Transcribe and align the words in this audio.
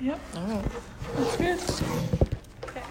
Yep, 0.00 0.20
All 0.36 0.46
right. 0.46 0.64
that's 1.16 1.36
good. 1.36 1.60
Okay. 2.68 2.82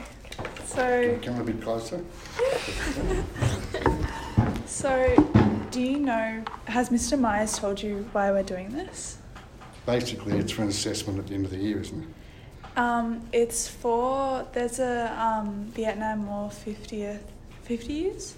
So, 0.65 1.19
Come 1.21 1.41
a 1.41 1.43
bit 1.43 1.61
closer. 1.61 2.03
so 4.65 5.67
do 5.71 5.81
you 5.81 5.99
know? 5.99 6.43
Has 6.65 6.89
Mr. 6.89 7.19
Myers 7.19 7.57
told 7.59 7.81
you 7.83 8.07
why 8.13 8.31
we're 8.31 8.43
doing 8.43 8.69
this? 8.71 9.17
Basically, 9.85 10.37
it's 10.37 10.51
for 10.51 10.63
an 10.63 10.69
assessment 10.69 11.19
at 11.19 11.27
the 11.27 11.35
end 11.35 11.45
of 11.45 11.51
the 11.51 11.57
year, 11.57 11.81
isn't 11.81 12.03
it? 12.03 12.77
Um, 12.77 13.27
it's 13.33 13.67
for 13.67 14.47
there's 14.53 14.79
a 14.79 15.11
um, 15.21 15.65
Vietnam 15.75 16.25
War 16.27 16.49
50th 16.49 17.19
50 17.63 17.93
years. 17.93 18.35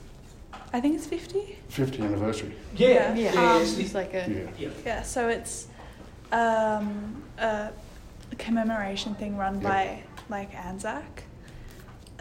I 0.73 0.81
think 0.81 0.95
it's 0.95 1.05
50. 1.05 1.57
50 1.69 2.01
anniversary. 2.01 2.53
Yeah, 2.75 3.13
Yeah. 3.15 3.33
yeah, 3.33 3.53
Um, 3.55 3.61
it's, 3.61 3.77
It's 3.77 3.93
like 3.93 4.13
a. 4.13 4.25
Yeah. 4.29 4.49
yeah. 4.57 4.69
Yeah, 4.85 5.01
so 5.03 5.29
it's 5.29 5.67
um, 6.31 7.23
a 7.37 7.69
commemoration 8.37 9.15
thing 9.15 9.37
run 9.37 9.55
Yep. 9.55 9.63
by 9.63 10.03
like 10.29 10.53
Anzac. 10.55 11.23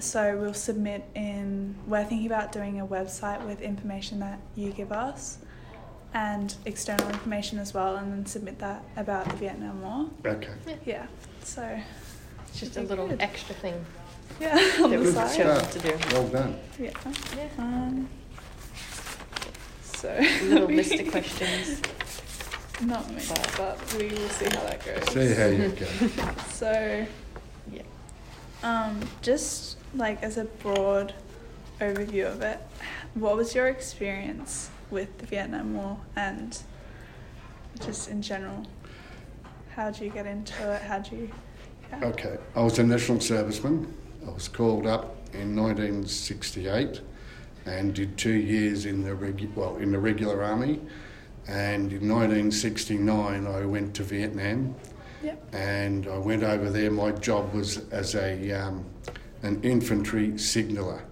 So 0.01 0.37
we'll 0.39 0.55
submit 0.55 1.05
in. 1.15 1.75
We're 1.87 2.05
thinking 2.05 2.27
about 2.27 2.53
doing 2.53 2.81
a 2.81 2.87
website 2.87 3.45
with 3.47 3.61
information 3.61 4.19
that 4.21 4.41
you 4.57 4.73
give 4.73 4.91
us, 4.93 5.39
and 6.13 6.55
external 6.67 7.09
information 7.11 7.59
as 7.59 7.73
well, 7.73 7.97
and 7.97 8.13
then 8.13 8.27
submit 8.27 8.59
that 8.59 8.83
about 8.97 9.29
the 9.29 9.37
Vietnam 9.37 9.83
War. 9.83 10.07
Okay. 10.27 10.51
Yeah, 10.85 11.07
so 11.43 11.79
It's 12.49 12.61
just 12.61 12.77
a 12.77 12.83
little 12.83 13.07
good. 13.09 13.21
extra 13.21 13.55
thing 13.57 13.85
yeah 14.41 14.51
on 14.83 14.91
that 14.91 14.91
the 14.91 14.99
we 14.99 15.05
Good 15.05 15.15
side. 15.15 15.37
chose 15.37 15.67
to 15.69 15.79
do. 15.79 15.97
Well 16.13 16.29
done. 16.29 16.59
Yeah. 16.79 16.91
Yeah. 17.37 17.49
Um, 17.59 18.09
so 19.83 20.09
A 20.19 20.43
little 20.49 20.69
list 20.69 20.93
of 20.95 21.09
questions. 21.13 21.81
Not 22.83 23.09
me, 23.11 23.23
but 23.57 23.95
we 23.97 24.09
will 24.09 24.29
see 24.31 24.47
how 24.47 24.63
that 24.65 24.85
goes. 24.85 25.13
See 25.13 25.35
how 25.35 25.47
you 25.47 25.69
go. 25.69 26.33
So, 26.51 27.07
Yeah. 27.73 27.83
um, 28.63 29.01
just 29.23 29.77
like 29.95 30.23
as 30.23 30.37
a 30.39 30.45
broad 30.45 31.15
overview 31.81 32.27
of 32.31 32.43
it, 32.43 32.59
what 33.15 33.37
was 33.37 33.55
your 33.55 33.69
experience 33.69 34.71
with 34.91 35.17
the 35.19 35.27
Vietnam 35.27 35.75
War 35.75 35.99
and 36.17 36.59
just 37.85 38.09
in 38.09 38.23
general? 38.23 38.67
How'd 39.77 40.01
you 40.01 40.11
get 40.11 40.27
into 40.27 40.73
it? 40.73 40.83
How'd 40.83 41.11
you? 41.13 41.31
Yeah. 41.91 42.05
Okay. 42.07 42.39
I 42.57 42.61
was 42.63 42.79
a 42.79 42.83
national 42.85 43.19
serviceman. 43.19 43.87
I 44.27 44.31
was 44.31 44.49
called 44.49 44.87
up 44.87 45.17
in 45.33 45.55
1968 45.57 47.01
and 47.67 47.95
did 47.95 48.17
two 48.19 48.33
years 48.33 48.85
in 48.87 49.03
the 49.03 49.11
regu- 49.11 49.55
well 49.55 49.77
in 49.77 49.93
the 49.93 49.99
regular 49.99 50.43
army. 50.43 50.81
And 51.47 51.93
in 51.93 52.09
1969, 52.09 53.47
I 53.47 53.65
went 53.67 53.95
to 53.97 54.03
Vietnam. 54.03 54.75
Yep. 55.25 55.55
and 55.55 56.07
I 56.07 56.19
went 56.19 56.43
over 56.43 56.69
there. 56.69 56.91
My 56.91 57.11
job 57.11 57.55
was 57.55 57.89
as 57.91 58.15
a 58.15 58.53
um, 58.53 58.85
an 59.43 59.59
infantry 59.63 60.37
signaller. 60.37 61.03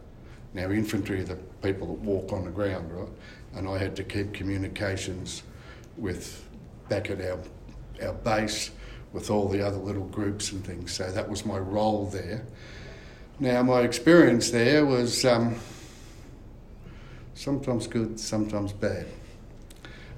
Now, 0.52 0.70
infantry 0.70 1.20
are 1.20 1.24
the 1.24 1.36
people 1.62 1.86
that 1.86 2.00
walk 2.00 2.30
on 2.30 2.44
the 2.44 2.50
ground, 2.50 2.92
right? 2.92 3.08
And 3.54 3.66
I 3.66 3.78
had 3.78 3.96
to 3.96 4.04
keep 4.04 4.34
communications 4.34 5.44
with 5.96 6.46
back 6.90 7.08
at 7.08 7.22
our 7.22 7.38
our 8.02 8.12
base 8.12 8.70
with 9.12 9.30
all 9.30 9.48
the 9.48 9.66
other 9.66 9.76
little 9.76 10.06
groups 10.06 10.52
and 10.52 10.64
things. 10.64 10.92
So 10.92 11.10
that 11.10 11.28
was 11.28 11.46
my 11.46 11.58
role 11.58 12.06
there. 12.06 12.44
Now, 13.40 13.62
my 13.62 13.80
experience 13.80 14.50
there 14.50 14.84
was 14.84 15.24
um, 15.24 15.56
sometimes 17.34 17.86
good, 17.86 18.18
sometimes 18.20 18.72
bad. 18.72 19.06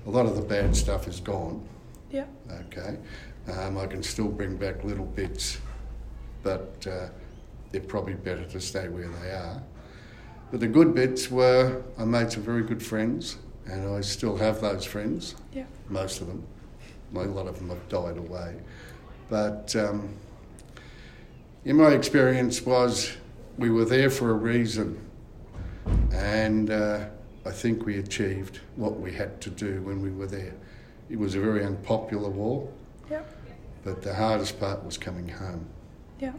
A 0.06 0.10
lot 0.10 0.26
of 0.26 0.36
the 0.36 0.42
bad 0.42 0.76
stuff 0.76 1.08
is 1.08 1.20
gone. 1.20 1.66
Yep. 2.10 2.28
Okay, 2.66 2.96
um, 3.52 3.78
I 3.78 3.86
can 3.86 4.02
still 4.02 4.28
bring 4.28 4.56
back 4.56 4.84
little 4.84 5.06
bits, 5.06 5.58
but 6.42 6.86
uh, 6.88 7.08
they're 7.72 7.80
probably 7.80 8.14
better 8.14 8.44
to 8.44 8.60
stay 8.60 8.88
where 8.88 9.08
they 9.08 9.30
are. 9.30 9.62
But 10.50 10.60
the 10.60 10.68
good 10.68 10.94
bits 10.94 11.30
were 11.30 11.82
I 11.98 12.04
made 12.04 12.30
some 12.30 12.42
very 12.42 12.62
good 12.62 12.82
friends, 12.82 13.38
and 13.66 13.88
I 13.94 14.00
still 14.02 14.36
have 14.36 14.60
those 14.60 14.84
friends, 14.84 15.34
Yep. 15.52 15.66
most 15.88 16.20
of 16.20 16.26
them. 16.28 16.44
A 17.16 17.20
lot 17.20 17.46
of 17.46 17.58
them 17.58 17.68
have 17.70 17.88
died 17.88 18.18
away. 18.18 18.56
But 19.30 19.74
um, 19.76 20.08
in 21.64 21.76
my 21.76 21.90
experience 21.90 22.62
was 22.66 23.16
we 23.56 23.70
were 23.70 23.84
there 23.84 24.10
for 24.10 24.30
a 24.30 24.34
reason, 24.34 25.00
and 26.12 26.70
uh, 26.70 27.06
I 27.46 27.50
think 27.50 27.84
we 27.84 27.98
achieved 27.98 28.60
what 28.76 28.98
we 28.98 29.12
had 29.12 29.40
to 29.42 29.50
do 29.50 29.82
when 29.82 30.00
we 30.00 30.10
were 30.10 30.26
there. 30.26 30.54
It 31.10 31.18
was 31.18 31.34
a 31.34 31.40
very 31.40 31.64
unpopular 31.64 32.30
war, 32.30 32.68
but 33.84 34.02
the 34.02 34.14
hardest 34.14 34.58
part 34.58 34.82
was 34.84 34.96
coming 34.96 35.28
home 35.28 35.66
Yep. 36.20 36.34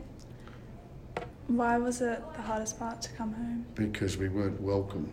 Why 1.47 1.77
was 1.77 2.01
it 2.01 2.21
the 2.35 2.41
hardest 2.41 2.79
part 2.79 3.01
to 3.03 3.09
come 3.11 3.33
home? 3.33 3.65
because 3.75 4.17
we 4.17 4.29
weren't 4.29 4.59
welcome. 4.59 5.07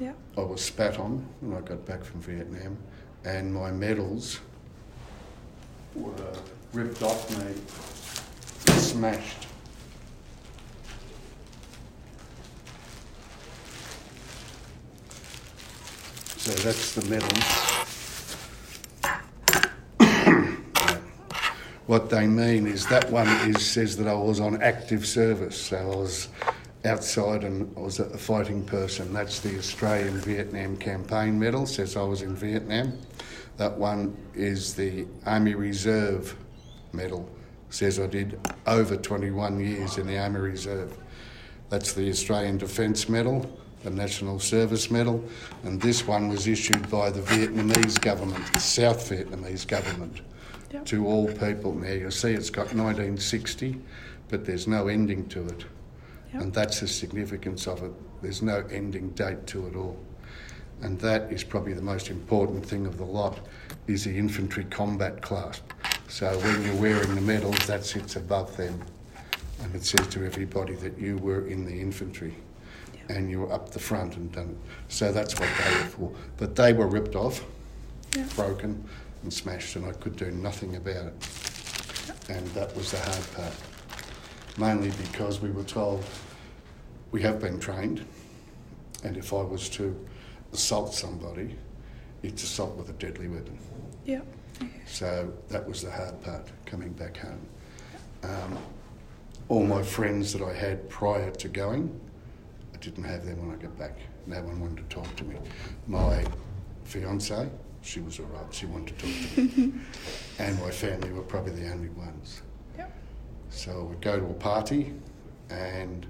Yep. 0.00 0.16
I 0.38 0.40
was 0.40 0.62
spat 0.64 0.98
on 0.98 1.26
when 1.40 1.56
I 1.56 1.60
got 1.60 1.84
back 1.84 2.02
from 2.02 2.20
Vietnam, 2.22 2.78
and 3.24 3.52
my 3.52 3.70
medals 3.70 4.40
were 5.94 6.12
ripped 6.72 7.02
off 7.02 7.28
me, 7.38 7.52
smashed. 8.78 9.48
So 16.50 16.56
that's 16.64 16.94
the 16.96 17.08
medals. 17.08 17.30
what 21.86 22.10
they 22.10 22.26
mean 22.26 22.66
is 22.66 22.88
that 22.88 23.08
one 23.08 23.28
is 23.48 23.64
says 23.64 23.96
that 23.98 24.08
I 24.08 24.14
was 24.14 24.40
on 24.40 24.60
active 24.60 25.06
service, 25.06 25.56
so 25.56 25.76
I 25.76 25.84
was 25.84 26.28
outside 26.84 27.44
and 27.44 27.72
I 27.76 27.80
was 27.80 28.00
a 28.00 28.18
fighting 28.18 28.64
person. 28.64 29.12
That's 29.12 29.38
the 29.38 29.56
Australian 29.58 30.18
Vietnam 30.18 30.76
Campaign 30.76 31.38
Medal, 31.38 31.66
says 31.66 31.96
I 31.96 32.02
was 32.02 32.22
in 32.22 32.34
Vietnam. 32.34 32.98
That 33.56 33.78
one 33.78 34.16
is 34.34 34.74
the 34.74 35.06
Army 35.26 35.54
Reserve 35.54 36.34
Medal, 36.92 37.30
says 37.68 38.00
I 38.00 38.08
did 38.08 38.40
over 38.66 38.96
21 38.96 39.60
years 39.60 39.98
in 39.98 40.08
the 40.08 40.18
Army 40.18 40.40
Reserve. 40.40 40.98
That's 41.68 41.92
the 41.92 42.10
Australian 42.10 42.58
Defence 42.58 43.08
Medal, 43.08 43.48
the 43.82 43.90
National 43.90 44.38
Service 44.38 44.90
Medal, 44.90 45.24
and 45.64 45.80
this 45.80 46.06
one 46.06 46.28
was 46.28 46.46
issued 46.46 46.90
by 46.90 47.10
the 47.10 47.20
Vietnamese 47.20 48.00
government, 48.00 48.44
the 48.52 48.60
South 48.60 49.08
Vietnamese 49.10 49.66
government 49.66 50.20
Yep. 50.72 50.86
to 50.86 51.06
all 51.06 51.26
people. 51.26 51.74
Now 51.74 51.90
you'll 51.90 52.10
see 52.12 52.32
it's 52.32 52.50
got 52.50 52.72
1960, 52.74 53.80
but 54.28 54.44
there's 54.44 54.68
no 54.68 54.86
ending 54.86 55.26
to 55.30 55.46
it. 55.46 55.64
Yep. 56.32 56.42
And 56.42 56.52
that's 56.54 56.80
the 56.80 56.86
significance 56.86 57.66
of 57.66 57.82
it. 57.82 57.90
There's 58.22 58.40
no 58.42 58.64
ending 58.70 59.10
date 59.10 59.46
to 59.48 59.66
it 59.66 59.74
all. 59.74 59.98
And 60.82 60.98
that 61.00 61.32
is 61.32 61.42
probably 61.42 61.72
the 61.72 61.82
most 61.82 62.08
important 62.08 62.64
thing 62.64 62.86
of 62.86 62.98
the 62.98 63.04
lot, 63.04 63.40
is 63.86 64.04
the 64.04 64.16
infantry 64.16 64.64
combat 64.64 65.20
clasp. 65.20 65.64
So 66.08 66.38
when 66.38 66.64
you're 66.64 66.76
wearing 66.76 67.14
the 67.14 67.20
medals, 67.20 67.66
that 67.66 67.84
sits 67.84 68.16
above 68.16 68.56
them. 68.56 68.80
And 69.62 69.74
it 69.74 69.84
says 69.84 70.06
to 70.08 70.24
everybody 70.24 70.74
that 70.76 70.98
you 70.98 71.18
were 71.18 71.46
in 71.48 71.64
the 71.66 71.80
infantry. 71.80 72.34
And 73.16 73.30
you 73.30 73.40
were 73.40 73.52
up 73.52 73.70
the 73.70 73.78
front 73.78 74.16
and 74.16 74.30
done 74.32 74.50
it. 74.50 74.92
So 74.92 75.12
that's 75.12 75.38
what 75.38 75.48
they 75.64 75.70
were 75.74 75.84
for. 75.86 76.12
But 76.36 76.56
they 76.56 76.72
were 76.72 76.86
ripped 76.86 77.16
off 77.16 77.44
Yep. 78.16 78.34
broken 78.34 78.84
and 79.22 79.32
smashed, 79.32 79.76
and 79.76 79.84
I 79.86 79.92
could 79.92 80.16
do 80.16 80.30
nothing 80.32 80.76
about 80.76 81.06
it. 81.06 81.28
And 82.28 82.46
that 82.48 82.74
was 82.76 82.90
the 82.90 82.98
hard 82.98 83.32
part. 83.34 83.54
Mainly 84.58 84.90
because 85.02 85.40
we 85.40 85.50
were 85.50 85.64
told 85.64 86.04
we 87.12 87.22
have 87.22 87.38
been 87.40 87.58
trained, 87.60 88.04
and 89.04 89.16
if 89.16 89.32
I 89.32 89.42
was 89.42 89.68
to 89.70 89.96
assault 90.52 90.94
somebody, 90.94 91.56
it's 92.22 92.42
assault 92.42 92.76
with 92.76 92.88
a 92.90 92.92
deadly 92.94 93.28
weapon. 93.28 93.58
Yep. 94.04 94.26
So 94.86 95.32
that 95.48 95.66
was 95.66 95.82
the 95.82 95.90
hard 95.90 96.20
part, 96.22 96.48
coming 96.66 96.92
back 96.92 97.16
home. 97.16 97.40
Um, 98.22 98.58
all 99.48 99.64
my 99.64 99.82
friends 99.82 100.32
that 100.32 100.42
I 100.42 100.52
had 100.52 100.88
prior 100.88 101.30
to 101.30 101.48
going, 101.48 101.98
didn't 102.80 103.04
have 103.04 103.24
them 103.24 103.46
when 103.46 103.56
I 103.56 103.60
got 103.60 103.76
back. 103.78 103.96
No 104.26 104.40
one 104.42 104.60
wanted 104.60 104.88
to 104.88 104.94
talk 104.94 105.14
to 105.16 105.24
me. 105.24 105.36
My 105.86 106.24
fiance, 106.84 107.48
she 107.82 108.00
was 108.00 108.18
all 108.18 108.26
right, 108.26 108.52
she 108.52 108.66
wanted 108.66 108.98
to 108.98 109.06
talk 109.06 109.34
to 109.34 109.60
me. 109.60 109.72
and 110.38 110.60
my 110.60 110.70
family 110.70 111.10
were 111.12 111.22
probably 111.22 111.52
the 111.52 111.70
only 111.70 111.88
ones. 111.90 112.42
Yep. 112.76 112.92
So 113.50 113.72
I 113.72 113.82
would 113.84 114.00
go 114.00 114.18
to 114.18 114.26
a 114.26 114.34
party 114.34 114.94
and 115.50 116.06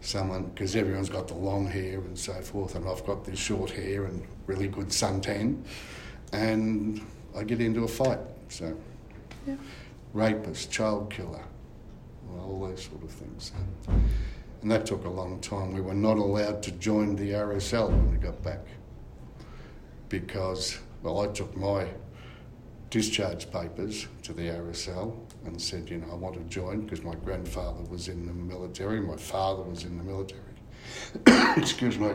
someone, 0.00 0.44
because 0.46 0.76
everyone's 0.76 1.08
got 1.08 1.28
the 1.28 1.34
long 1.34 1.66
hair 1.66 1.98
and 1.98 2.18
so 2.18 2.34
forth, 2.34 2.74
and 2.74 2.86
I've 2.88 3.04
got 3.06 3.24
this 3.24 3.38
short 3.38 3.70
hair 3.70 4.04
and 4.04 4.22
really 4.46 4.68
good 4.68 4.88
suntan, 4.88 5.62
and 6.32 7.00
I 7.36 7.42
get 7.44 7.60
into 7.60 7.84
a 7.84 7.88
fight. 7.88 8.18
So, 8.48 8.76
Yep. 9.46 9.58
rapist, 10.12 10.70
child 10.70 11.10
killer, 11.10 11.42
all 12.38 12.60
those 12.68 12.84
sort 12.84 13.02
of 13.02 13.10
things. 13.10 13.52
Mm. 13.88 14.02
And 14.64 14.72
that 14.72 14.86
took 14.86 15.04
a 15.04 15.10
long 15.10 15.40
time. 15.40 15.74
We 15.74 15.82
were 15.82 15.92
not 15.92 16.16
allowed 16.16 16.62
to 16.62 16.70
join 16.72 17.16
the 17.16 17.32
RSL 17.32 17.90
when 17.90 18.10
we 18.10 18.16
got 18.16 18.42
back 18.42 18.60
because, 20.08 20.78
well, 21.02 21.20
I 21.20 21.26
took 21.26 21.54
my 21.54 21.86
discharge 22.88 23.52
papers 23.52 24.06
to 24.22 24.32
the 24.32 24.44
RSL 24.44 25.14
and 25.44 25.60
said, 25.60 25.90
you 25.90 25.98
know, 25.98 26.06
I 26.10 26.14
want 26.14 26.36
to 26.36 26.40
join 26.44 26.80
because 26.80 27.04
my 27.04 27.14
grandfather 27.14 27.82
was 27.90 28.08
in 28.08 28.24
the 28.24 28.32
military, 28.32 29.02
my 29.02 29.18
father 29.18 29.64
was 29.64 29.84
in 29.84 29.98
the 29.98 30.02
military. 30.02 30.40
Excuse 31.60 31.98
me. 31.98 32.12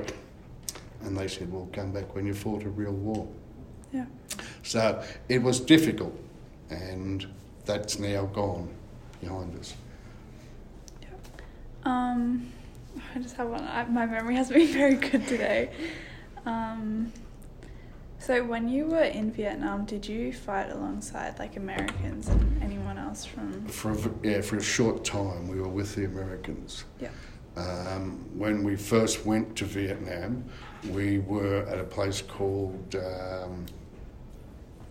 And 1.04 1.16
they 1.16 1.28
said, 1.28 1.54
well, 1.54 1.70
come 1.72 1.92
back 1.92 2.16
when 2.16 2.26
you 2.26 2.34
fought 2.34 2.64
a 2.64 2.70
real 2.70 2.94
war. 2.94 3.28
Yeah. 3.94 4.08
So 4.64 5.04
it 5.28 5.44
was 5.44 5.60
difficult, 5.60 6.20
and 6.72 7.28
that's 7.66 8.00
now 8.00 8.26
gone 8.26 8.74
behind 9.22 9.56
us. 9.60 9.76
Um, 11.84 12.52
I 13.16 13.20
just 13.20 13.36
have 13.38 13.50
one. 13.50 13.64
I, 13.64 13.86
my 13.86 14.06
memory 14.06 14.36
has 14.36 14.50
been 14.50 14.68
very 14.74 14.96
good 14.96 15.28
today. 15.28 15.72
Um, 16.46 17.12
so 18.20 18.44
when 18.44 18.68
you 18.68 18.86
were 18.86 19.04
in 19.04 19.32
Vietnam, 19.32 19.86
did 19.86 20.08
you 20.08 20.34
fight 20.34 20.70
alongside 20.70 21.40
like 21.40 21.56
Americans 21.56 22.28
and 22.28 22.62
anyone 22.62 22.98
else 22.98 23.26
from? 23.26 23.66
For 23.68 23.92
a, 23.92 24.12
yeah, 24.24 24.42
for 24.42 24.58
a 24.58 24.64
short 24.64 25.06
time, 25.06 25.48
we 25.48 25.62
were 25.62 25.70
with 25.70 25.96
the 25.96 26.06
Americans. 26.06 26.84
Yeah. 27.00 27.10
Um, 27.56 28.26
when 28.38 28.64
we 28.64 28.76
first 28.76 29.26
went 29.26 29.56
to 29.58 29.66
Vietnam, 29.66 30.46
we 30.90 31.20
were 31.20 31.64
at 31.64 31.80
a 31.80 31.84
place 31.84 32.22
called 32.22 32.96
um, 32.96 33.66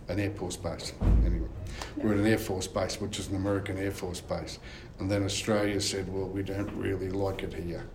an 0.09 0.19
Air 0.19 0.31
Force 0.31 0.57
base. 0.57 0.93
Anyway, 1.25 1.47
we 1.95 2.03
we're 2.03 2.13
at 2.13 2.19
an 2.19 2.25
Air 2.25 2.37
Force 2.37 2.67
base, 2.67 2.99
which 2.99 3.19
is 3.19 3.27
an 3.27 3.35
American 3.35 3.77
Air 3.77 3.91
Force 3.91 4.19
base. 4.19 4.59
And 4.99 5.09
then 5.09 5.23
Australia 5.23 5.79
said, 5.79 6.11
well, 6.11 6.27
we 6.27 6.43
don't 6.43 6.71
really 6.73 7.09
like 7.09 7.43
it 7.43 7.53
here 7.53 7.87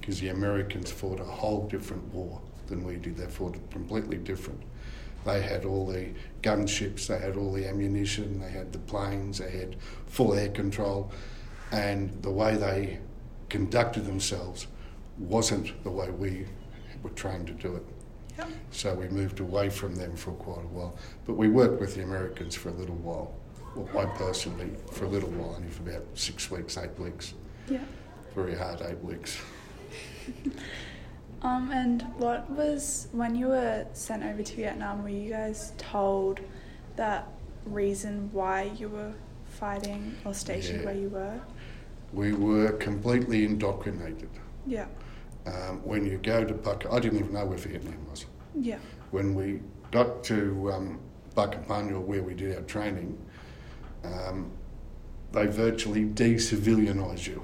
because 0.00 0.20
the 0.20 0.28
Americans 0.28 0.90
fought 0.90 1.20
a 1.20 1.24
whole 1.24 1.68
different 1.68 2.02
war 2.12 2.40
than 2.66 2.84
we 2.84 2.96
did. 2.96 3.16
They 3.16 3.26
fought 3.26 3.56
completely 3.70 4.18
different. 4.18 4.60
They 5.24 5.42
had 5.42 5.64
all 5.64 5.86
the 5.86 6.08
gunships, 6.42 7.06
they 7.06 7.18
had 7.18 7.36
all 7.36 7.52
the 7.52 7.66
ammunition, 7.68 8.40
they 8.40 8.50
had 8.50 8.72
the 8.72 8.78
planes, 8.78 9.38
they 9.38 9.50
had 9.50 9.76
full 10.06 10.34
air 10.34 10.48
control, 10.48 11.12
and 11.72 12.10
the 12.22 12.30
way 12.30 12.56
they 12.56 12.98
conducted 13.50 14.06
themselves 14.06 14.66
wasn't 15.18 15.82
the 15.84 15.90
way 15.90 16.10
we 16.10 16.46
were 17.02 17.10
trained 17.10 17.46
to 17.48 17.52
do 17.52 17.76
it. 17.76 17.84
So 18.70 18.94
we 18.94 19.08
moved 19.08 19.40
away 19.40 19.68
from 19.70 19.94
them 19.96 20.16
for 20.16 20.32
quite 20.32 20.64
a 20.64 20.68
while. 20.68 20.96
But 21.26 21.34
we 21.34 21.48
worked 21.48 21.80
with 21.80 21.94
the 21.94 22.02
Americans 22.02 22.54
for 22.54 22.68
a 22.68 22.72
little 22.72 22.96
while. 22.96 23.34
Well, 23.74 23.98
I 23.98 24.04
personally, 24.16 24.70
for 24.92 25.04
a 25.04 25.08
little 25.08 25.30
while, 25.30 25.54
only 25.56 25.68
for 25.70 25.88
about 25.88 26.04
six 26.14 26.50
weeks, 26.50 26.76
eight 26.76 26.98
weeks. 26.98 27.34
Yeah. 27.68 27.78
Very 28.34 28.54
hard 28.56 28.82
eight 28.82 29.02
weeks. 29.02 29.40
Um, 31.42 31.70
and 31.70 32.02
what 32.18 32.50
was 32.50 33.08
when 33.12 33.34
you 33.34 33.46
were 33.48 33.86
sent 33.94 34.22
over 34.22 34.42
to 34.42 34.56
Vietnam? 34.56 35.02
Were 35.02 35.08
you 35.08 35.30
guys 35.30 35.72
told 35.78 36.40
that 36.96 37.28
reason 37.64 38.28
why 38.32 38.70
you 38.76 38.88
were 38.88 39.12
fighting 39.46 40.14
or 40.24 40.34
stationed 40.34 40.80
Yeah. 40.80 40.86
where 40.86 40.94
you 40.94 41.08
were? 41.08 41.40
We 42.12 42.32
were 42.34 42.72
completely 42.72 43.44
indoctrinated. 43.46 44.28
Yeah. 44.66 44.86
Um, 45.46 45.80
when 45.84 46.04
you 46.04 46.18
go 46.18 46.44
to 46.44 46.54
Buck, 46.54 46.84
I 46.90 47.00
didn't 47.00 47.18
even 47.18 47.32
know 47.32 47.46
where 47.46 47.58
Vietnam 47.58 48.06
was. 48.08 48.26
Yeah. 48.54 48.78
When 49.10 49.34
we 49.34 49.60
got 49.90 50.22
to 50.24 50.72
um, 50.72 51.00
Puckapunyal, 51.34 52.02
where 52.02 52.22
we 52.22 52.34
did 52.34 52.56
our 52.56 52.62
training, 52.62 53.18
um, 54.04 54.50
they 55.32 55.46
virtually 55.46 56.04
de-civilianise 56.04 57.26
you. 57.26 57.42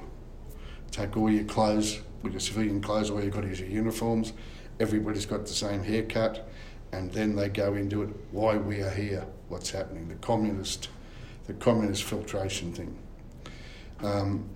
Take 0.91 1.17
all 1.17 1.31
your 1.31 1.45
clothes, 1.45 2.01
with 2.23 2.33
your 2.33 2.41
civilian 2.41 2.81
clothes, 2.81 3.11
all 3.11 3.23
you've 3.23 3.35
got 3.35 3.45
is 3.45 3.61
your 3.61 3.69
uniforms. 3.69 4.33
Everybody's 4.81 5.27
got 5.27 5.43
the 5.47 5.55
same 5.55 5.83
haircut, 5.83 6.49
and 6.93 7.11
then 7.13 7.37
they 7.37 7.49
go 7.49 7.75
into 7.75 8.03
it. 8.03 8.11
Why 8.31 8.57
we 8.57 8.81
are 8.81 8.91
here? 8.91 9.27
What's 9.49 9.71
happening? 9.71 10.09
The 10.09 10.17
communist, 10.17 10.89
the 11.47 11.55
communist 11.55 12.05
filtration 12.05 12.73
thing. 12.73 12.99
Um, 14.03 14.49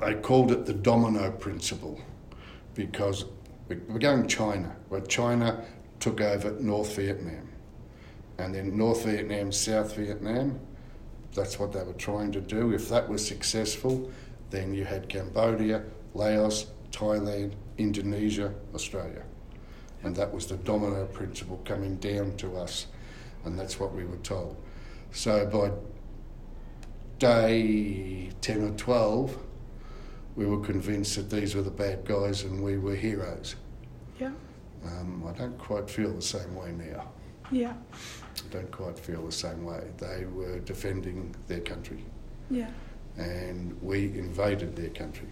they 0.00 0.14
called 0.14 0.52
it 0.52 0.66
the 0.66 0.74
domino 0.74 1.30
principle 1.30 2.00
because 2.76 3.24
we- 3.68 3.80
we're 3.88 3.98
going 3.98 4.28
China, 4.28 4.76
where 4.88 5.00
China 5.00 5.64
took 5.98 6.20
over 6.20 6.52
North 6.60 6.94
Vietnam. 6.94 7.48
And 8.38 8.54
then 8.54 8.76
North 8.76 9.04
Vietnam, 9.04 9.50
South 9.50 9.96
Vietnam, 9.96 10.60
that's 11.34 11.58
what 11.58 11.72
they 11.72 11.82
were 11.82 11.94
trying 11.94 12.32
to 12.32 12.40
do. 12.40 12.72
If 12.72 12.88
that 12.90 13.08
was 13.08 13.26
successful, 13.26 14.10
then 14.50 14.74
you 14.74 14.84
had 14.84 15.08
Cambodia, 15.08 15.82
Laos, 16.14 16.66
Thailand, 16.92 17.52
Indonesia, 17.78 18.54
Australia. 18.74 19.24
And 20.02 20.14
that 20.16 20.32
was 20.32 20.46
the 20.46 20.56
domino 20.56 21.06
principle 21.06 21.60
coming 21.64 21.96
down 21.96 22.36
to 22.36 22.56
us. 22.56 22.86
And 23.44 23.58
that's 23.58 23.80
what 23.80 23.94
we 23.94 24.04
were 24.04 24.16
told. 24.18 24.56
So 25.12 25.46
by 25.46 25.72
day 27.18 28.30
10 28.40 28.62
or 28.62 28.76
12, 28.76 29.38
we 30.36 30.46
were 30.46 30.60
convinced 30.60 31.16
that 31.16 31.30
these 31.30 31.54
were 31.54 31.62
the 31.62 31.70
bad 31.70 32.04
guys 32.04 32.42
and 32.44 32.62
we 32.62 32.76
were 32.78 32.94
heroes. 32.94 33.56
Yeah. 34.20 34.32
Um, 34.84 35.24
I 35.26 35.32
don't 35.36 35.58
quite 35.58 35.88
feel 35.90 36.12
the 36.12 36.22
same 36.22 36.54
way 36.54 36.72
now. 36.72 37.10
Yeah. 37.50 37.72
I 37.92 38.52
don't 38.52 38.70
quite 38.70 38.98
feel 38.98 39.24
the 39.24 39.32
same 39.32 39.64
way. 39.64 39.82
They 39.98 40.26
were 40.26 40.58
defending 40.60 41.34
their 41.48 41.60
country 41.60 42.04
Yeah. 42.50 42.68
and 43.16 43.80
we 43.82 44.06
invaded 44.18 44.76
their 44.76 44.90
country. 44.90 45.28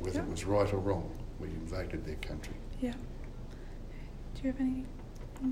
Whether 0.00 0.18
Yeah. 0.18 0.24
it 0.24 0.30
was 0.30 0.44
right 0.44 0.72
or 0.72 0.78
wrong, 0.78 1.10
we 1.38 1.48
invaded 1.48 2.04
their 2.04 2.16
country. 2.16 2.54
Yeah. 2.80 2.92
Do 4.34 4.42
you 4.42 4.50
have 4.52 4.60
any? 4.60 4.84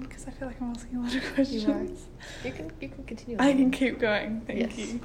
Because 0.01 0.27
I 0.27 0.31
feel 0.31 0.49
like 0.49 0.61
I'm 0.61 0.71
asking 0.71 0.97
a 0.97 1.03
lot 1.03 1.15
of 1.15 1.35
questions. 1.35 2.07
You 2.45 2.53
can 2.53 2.73
you 2.81 2.89
can 2.89 3.05
continue. 3.05 3.37
I 3.39 3.53
can 3.53 3.71
keep 3.71 3.99
going. 4.01 4.41
Thank 4.47 4.61
Yes. 4.61 4.79
you. 4.79 5.01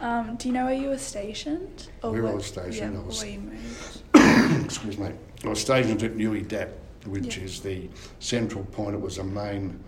Um, 0.00 0.36
do 0.36 0.48
you 0.48 0.54
know 0.54 0.66
where 0.66 0.74
you 0.74 0.88
were 0.88 0.98
stationed? 0.98 1.88
Where 2.02 2.26
I 2.26 2.32
was 2.34 2.46
stationed, 2.46 2.94
Yeah, 2.94 3.00
I 3.00 3.02
was- 3.04 3.20
where 3.20 3.30
you 3.30 3.40
moved. 3.40 4.02
Excuse 4.64 4.98
me. 4.98 5.10
I 5.44 5.48
was 5.48 5.60
stationed 5.60 6.02
at 6.02 6.14
Nui 6.16 6.42
Dat, 6.42 6.70
which 7.06 7.36
Yeah. 7.36 7.44
is 7.44 7.60
the 7.60 7.88
central 8.20 8.64
point. 8.64 8.94
It 8.94 9.00
was 9.00 9.18
a 9.18 9.24
main 9.24 9.80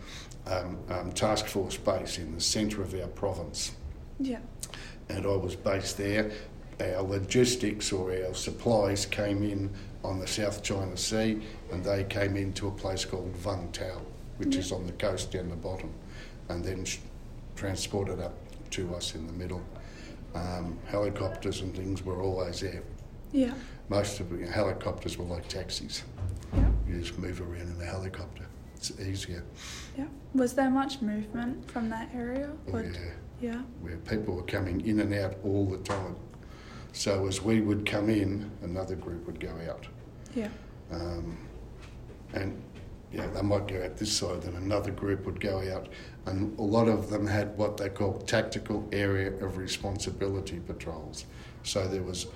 um, 0.47 0.79
um, 0.89 1.12
task 1.12 1.47
force 1.47 1.77
base 1.77 2.19
in 2.19 2.35
the 2.35 2.41
centre 2.41 2.83
of 2.83 2.95
our 2.95 3.07
province. 3.09 3.73
Yeah. 4.19 4.39
and 5.09 5.27
I 5.27 5.35
was 5.37 5.57
based 5.57 5.97
there. 5.99 6.31
Our 6.81 7.03
logistics 7.03 7.93
or 7.93 8.12
our 8.12 8.33
supplies 8.35 9.07
came 9.07 9.43
in 9.43 9.71
on 10.05 10.21
the 10.21 10.27
South 10.27 10.62
China 10.62 10.97
Sea 10.97 11.43
and 11.73 11.85
they 11.85 12.05
came 12.05 12.37
into 12.37 12.69
a 12.69 12.71
place 12.71 13.05
called 13.05 13.35
Vung 13.35 13.73
Tau, 13.73 14.01
which 14.39 14.55
Yeah. 14.55 14.61
is 14.61 14.71
on 14.73 14.87
the 14.87 14.93
coast 14.93 15.33
down 15.33 15.49
the 15.51 15.57
bottom, 15.57 15.91
and 16.49 16.65
then 16.65 16.85
sh- 16.85 16.99
transported 17.57 18.21
up 18.21 18.35
to 18.71 18.95
us 18.95 19.15
in 19.17 19.27
the 19.27 19.33
middle. 19.33 19.62
Um, 20.35 20.79
helicopters 20.87 21.61
and 21.62 21.75
things 21.75 22.05
were 22.05 22.23
always 22.23 22.61
there. 22.61 22.83
Yeah. 23.33 23.52
Most 23.88 24.21
of 24.21 24.31
the 24.31 24.47
helicopters 24.47 25.19
were 25.19 25.25
like 25.25 25.49
taxis. 25.49 26.05
Yeah. 26.55 26.69
You 26.88 27.00
just 27.00 27.19
move 27.19 27.40
around 27.40 27.75
in 27.75 27.81
a 27.81 27.85
helicopter. 27.85 28.47
It's 28.76 28.93
easier. 29.00 29.45
Yeah. 29.99 30.07
Was 30.35 30.55
there 30.55 30.71
much 30.71 31.02
movement 31.02 31.69
from 31.71 31.88
that 31.90 32.11
area? 32.14 32.50
Oh, 32.69 32.73
Or- 32.76 32.83
yeah. 32.85 32.90
Yeah. 33.40 33.62
where 33.81 33.97
people 33.97 34.35
were 34.35 34.43
coming 34.43 34.81
in 34.87 35.00
and 35.00 35.14
out 35.14 35.37
all 35.45 35.64
the 35.66 35.78
time. 35.78 36.14
So 36.93 37.26
as 37.26 37.40
we 37.43 37.61
would 37.62 37.87
come 37.87 38.11
in, 38.11 38.50
another 38.62 38.95
group 38.97 39.26
would 39.26 39.40
go 39.40 39.55
out. 39.69 39.87
Yeah. 40.35 40.49
Um, 40.93 41.37
and 42.35 42.61
yeah, 43.12 43.26
they 43.29 43.43
might 43.43 43.67
go 43.67 43.83
out 43.85 43.97
this 43.97 44.12
side, 44.12 44.43
then 44.43 44.55
another 44.55 44.90
group 44.90 45.26
would 45.26 45.40
go 45.40 45.59
out. 45.75 45.88
And 46.26 46.57
a 46.59 46.62
lot 46.62 46.88
of 46.88 47.11
them 47.11 47.26
had 47.26 47.57
what 47.57 47.76
they 47.76 47.88
call 47.88 48.19
tactical 48.19 48.88
area 48.93 49.33
of 49.45 49.57
responsibility 49.57 50.61
patrols. 50.61 51.25
So 51.64 51.88
there 51.88 52.02
was 52.02 52.26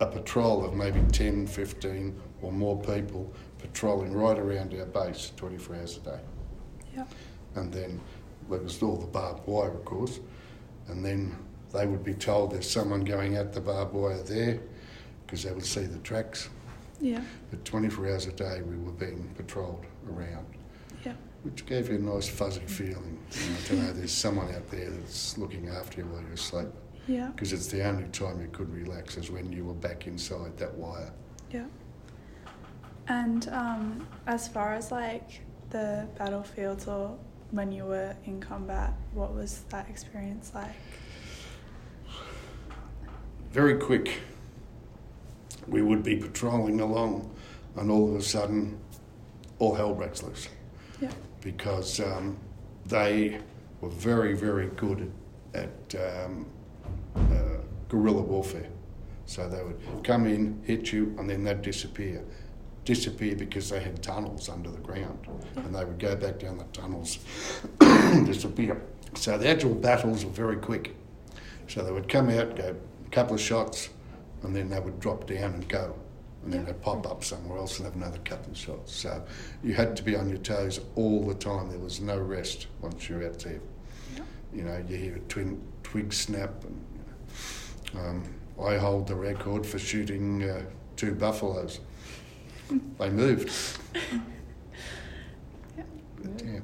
a 0.00 0.06
patrol 0.06 0.64
of 0.64 0.74
maybe 0.74 1.00
10, 1.12 1.46
15 1.46 2.20
or 2.42 2.52
more 2.52 2.80
people 2.80 3.32
patrolling 3.58 4.12
right 4.12 4.38
around 4.38 4.74
our 4.74 4.84
base 4.86 5.32
24 5.36 5.76
hours 5.76 5.96
a 5.96 6.00
day 6.00 6.18
Yeah. 6.94 7.04
and 7.54 7.72
then 7.72 8.00
there 8.50 8.60
was 8.60 8.82
all 8.82 8.96
the 8.96 9.06
barbed 9.06 9.46
wire, 9.46 9.70
of 9.70 9.84
course, 9.86 10.20
and 10.88 11.04
then 11.04 11.34
they 11.72 11.86
would 11.86 12.04
be 12.04 12.12
told 12.14 12.52
there's 12.52 12.70
someone 12.70 13.04
going 13.04 13.36
at 13.36 13.52
the 13.54 13.60
barbed 13.60 13.94
wire 13.94 14.22
there 14.22 14.60
because 15.26 15.42
they 15.44 15.52
would 15.52 15.64
see 15.64 15.84
the 15.84 15.98
tracks. 15.98 16.48
Yeah. 17.00 17.20
But 17.50 17.64
24 17.64 18.06
hours 18.08 18.26
a 18.26 18.32
day 18.32 18.62
we 18.62 18.76
were 18.76 18.92
being 18.92 19.28
patrolled 19.36 19.84
around, 20.10 20.46
Yeah. 21.04 21.12
which 21.42 21.66
gave 21.66 21.88
you 21.88 21.96
a 21.96 21.98
nice 21.98 22.28
fuzzy 22.28 22.60
feeling 22.66 23.18
you 23.32 23.50
know, 23.50 23.56
to 23.66 23.76
know 23.76 23.92
there's 23.92 24.12
someone 24.12 24.54
out 24.54 24.70
there 24.70 24.90
that's 24.90 25.36
looking 25.38 25.68
after 25.68 26.00
you 26.00 26.06
while 26.06 26.22
you're 26.22 26.32
asleep. 26.32 26.68
Yeah. 27.06 27.28
Because 27.28 27.52
it's 27.52 27.68
the 27.68 27.84
only 27.84 28.08
time 28.08 28.40
you 28.40 28.48
could 28.48 28.72
relax 28.72 29.16
is 29.16 29.30
when 29.30 29.52
you 29.52 29.64
were 29.64 29.74
back 29.74 30.06
inside 30.06 30.56
that 30.58 30.74
wire. 30.74 31.12
Yeah. 31.50 31.66
And 33.08 33.48
um, 33.50 34.06
as 34.26 34.48
far 34.48 34.74
as 34.74 34.90
like 34.90 35.40
the 35.70 36.08
battlefields 36.18 36.88
or 36.88 37.16
when 37.52 37.70
you 37.70 37.84
were 37.84 38.16
in 38.24 38.40
combat, 38.40 38.92
what 39.12 39.32
was 39.34 39.60
that 39.68 39.88
experience 39.88 40.50
like? 40.54 40.74
very 43.52 43.76
quick. 43.78 44.18
We 45.68 45.82
would 45.82 46.02
be 46.02 46.16
patrolling 46.16 46.80
along, 46.80 47.30
and 47.76 47.90
all 47.90 48.08
of 48.08 48.16
a 48.16 48.22
sudden, 48.22 48.78
all 49.58 49.74
hell 49.74 49.94
breaks 49.94 50.22
loose 50.22 50.48
Yeah. 51.00 51.10
because 51.40 52.00
um, 52.00 52.36
they 52.86 53.38
were 53.80 53.88
very, 53.90 54.34
very 54.34 54.68
good 54.68 55.10
at 55.54 55.94
um, 55.98 56.46
uh, 57.14 57.58
guerrilla 57.88 58.22
warfare. 58.22 58.68
So 59.26 59.48
they 59.48 59.62
would 59.62 59.80
come 60.04 60.26
in, 60.26 60.62
hit 60.64 60.92
you, 60.92 61.14
and 61.18 61.28
then 61.28 61.42
they'd 61.42 61.62
disappear. 61.62 62.22
Disappear 62.84 63.34
because 63.34 63.68
they 63.70 63.80
had 63.80 64.00
tunnels 64.02 64.48
under 64.48 64.70
the 64.70 64.78
ground, 64.78 65.26
and 65.56 65.74
they 65.74 65.84
would 65.84 65.98
go 65.98 66.14
back 66.14 66.38
down 66.38 66.58
the 66.58 66.64
tunnels, 66.72 67.18
disappear. 68.24 68.80
So 69.14 69.36
the 69.36 69.48
actual 69.48 69.74
battles 69.74 70.24
were 70.24 70.30
very 70.30 70.56
quick. 70.56 70.94
So 71.66 71.82
they 71.82 71.90
would 71.90 72.08
come 72.08 72.30
out, 72.30 72.54
go 72.54 72.76
a 73.04 73.10
couple 73.10 73.34
of 73.34 73.40
shots, 73.40 73.88
and 74.46 74.54
then 74.54 74.70
they 74.70 74.80
would 74.80 75.00
drop 75.00 75.26
down 75.26 75.54
and 75.54 75.68
go. 75.68 75.94
And 76.44 76.52
then 76.52 76.64
they'd 76.64 76.80
pop 76.80 77.04
up 77.10 77.24
somewhere 77.24 77.58
else 77.58 77.78
and 77.78 77.86
have 77.86 77.96
another 77.96 78.18
couple 78.18 78.52
of 78.52 78.56
shots. 78.56 78.94
So 78.94 79.24
you 79.64 79.74
had 79.74 79.96
to 79.96 80.02
be 80.04 80.14
on 80.14 80.28
your 80.28 80.38
toes 80.38 80.78
all 80.94 81.26
the 81.26 81.34
time. 81.34 81.68
There 81.70 81.80
was 81.80 82.00
no 82.00 82.16
rest 82.16 82.68
once 82.80 83.08
you're 83.08 83.26
out 83.26 83.40
there. 83.40 83.60
Yeah. 84.14 84.22
You 84.54 84.62
know, 84.62 84.84
you 84.88 84.96
hear 84.96 85.16
a 85.16 85.20
twin, 85.20 85.60
twig 85.82 86.12
snap. 86.12 86.62
And, 86.62 86.84
you 86.94 87.98
know. 88.00 88.06
um, 88.08 88.34
I 88.64 88.76
hold 88.76 89.08
the 89.08 89.16
record 89.16 89.66
for 89.66 89.80
shooting 89.80 90.44
uh, 90.48 90.62
two 90.94 91.16
buffaloes. 91.16 91.80
they 92.98 93.10
moved. 93.10 93.50
Yeah. 95.76 95.82
Yeah. 96.44 96.60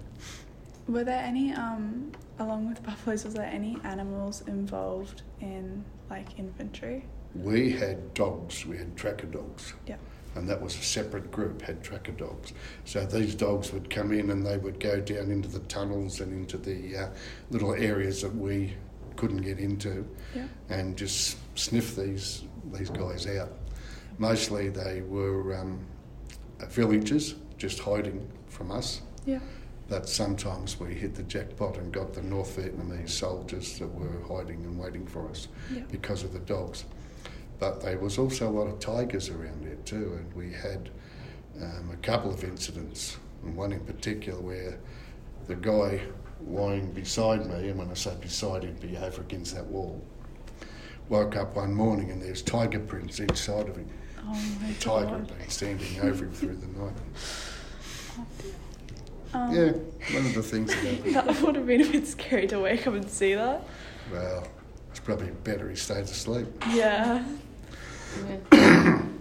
Were 0.89 1.05
there 1.05 1.23
any, 1.23 1.53
um, 1.53 2.11
along 2.39 2.69
with 2.69 2.83
buffaloes, 2.83 3.25
was 3.25 3.35
there 3.35 3.47
any 3.47 3.79
animals 3.85 4.43
involved 4.49 5.23
in 5.41 5.85
like 6.11 6.39
infantry? 6.39 7.05
We 7.35 7.71
had 7.73 8.15
dogs, 8.15 8.67
we 8.67 8.77
had 8.77 8.97
tracker 8.97 9.27
dogs. 9.27 9.73
Yeah. 9.87 9.97
And 10.35 10.49
that 10.49 10.61
was 10.62 10.75
a 10.77 10.83
separate 10.83 11.31
group, 11.31 11.61
had 11.62 11.83
tracker 11.83 12.12
dogs. 12.12 12.53
So 12.85 13.05
these 13.05 13.35
dogs 13.35 13.73
would 13.73 13.91
come 13.91 14.12
in 14.12 14.31
and 14.31 14.45
they 14.47 14.57
would 14.59 14.81
go 14.81 15.01
down 15.01 15.31
into 15.31 15.49
the 15.49 15.59
tunnels 15.61 16.21
and 16.21 16.33
into 16.33 16.57
the 16.57 16.97
uh, 16.97 17.09
little 17.51 17.75
areas 17.75 18.23
that 18.23 18.35
we 18.35 18.75
couldn't 19.17 19.43
get 19.43 19.59
into 19.59 20.07
Yeah. 20.35 20.47
and 20.71 20.97
just 20.97 21.37
sniff 21.59 21.97
these, 21.97 22.45
these 22.73 22.89
guys 22.91 23.27
out. 23.27 23.51
Mostly 24.19 24.69
they 24.71 25.03
were 25.03 25.55
um, 25.57 25.85
villagers 26.69 27.35
just 27.59 27.79
hiding 27.81 28.27
from 28.49 28.71
us. 28.71 29.03
Yeah. 29.27 29.41
But 29.89 30.09
sometimes 30.09 30.81
we 30.81 30.95
hit 30.95 31.15
the 31.15 31.25
jackpot 31.25 31.77
and 31.77 31.93
got 31.93 32.15
the 32.15 32.23
North 32.23 32.57
Vietnamese 32.57 33.11
soldiers 33.11 33.79
that 33.79 33.89
were 33.93 34.23
hiding 34.27 34.65
and 34.65 34.79
waiting 34.79 35.07
for 35.07 35.29
us 35.29 35.49
Yeah. 35.71 35.83
because 35.91 36.23
of 36.25 36.33
the 36.33 36.39
dogs. 36.39 36.85
But 37.62 37.81
there 37.81 37.97
was 37.97 38.19
also 38.19 38.49
a 38.49 38.50
lot 38.50 38.66
of 38.66 38.81
tigers 38.81 39.28
around 39.28 39.64
there 39.64 39.76
too, 39.85 40.19
and 40.19 40.35
we 40.35 40.52
had 40.52 40.90
um, 41.62 41.90
a 41.92 41.97
couple 41.99 42.33
of 42.33 42.42
incidents, 42.42 43.19
and 43.45 43.54
one 43.54 43.71
in 43.71 43.78
particular 43.85 44.40
where 44.40 44.81
the 45.47 45.54
guy 45.54 46.00
lying 46.45 46.90
beside 46.90 47.47
me, 47.47 47.69
and 47.69 47.78
when 47.78 47.88
I 47.88 47.95
say 47.95 48.16
beside, 48.21 48.64
he'd 48.64 48.81
be 48.81 48.97
over 48.97 49.21
against 49.21 49.54
that 49.54 49.64
wall, 49.64 50.04
woke 51.09 51.37
up 51.37 51.54
one 51.54 51.73
morning 51.73 52.11
and 52.11 52.21
there's 52.21 52.42
tiger 52.42 52.81
prints 52.81 53.21
each 53.21 53.37
side 53.37 53.69
of 53.69 53.76
him. 53.76 53.88
Oh 54.26 54.57
The 54.66 54.75
tiger 54.81 55.19
had 55.19 55.28
been 55.28 55.49
standing 55.49 56.00
over 56.00 56.25
him 56.25 56.33
through 56.33 56.57
the 56.57 56.66
night. 56.66 56.97
Um, 59.35 59.54
Yeah, 59.54 59.71
one 60.16 60.26
of 60.26 60.35
the 60.35 60.42
things 60.42 60.75
that. 60.75 61.04
That 61.12 61.40
would 61.42 61.54
have 61.54 61.66
been 61.69 61.83
a 61.83 61.88
bit 61.88 62.09
scary 62.09 62.49
to 62.49 62.59
wake 62.59 62.88
up 62.88 62.95
and 62.95 63.09
see 63.09 63.35
that. 63.35 63.64
Well, 64.11 64.49
it's 64.90 64.99
probably 64.99 65.31
better 65.45 65.71
he 65.71 65.76
stayed 65.76 66.07
asleep. 66.07 66.49
Yeah. 66.73 67.25
Yeah. 68.52 69.02